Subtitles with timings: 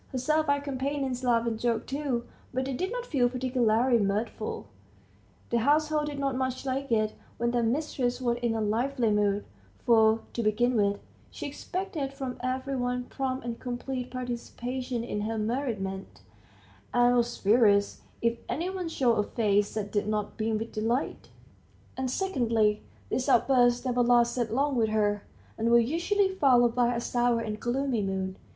[0.07, 4.65] Her servile companions laughed and joked too, but they did not feel particularly mirthful;
[5.51, 9.45] the household did not much like it, when their mistress was in a lively mood,
[9.85, 15.37] for, to begin with, she expected from every one prompt and complete participation in her
[15.37, 16.21] merriment,
[16.91, 21.29] and was furious if any one showed a face that did not beam with delight;
[21.95, 25.21] and secondly, these outbursts never lasted long with her,
[25.59, 28.33] and were usually followed by a sour and gloomy mood.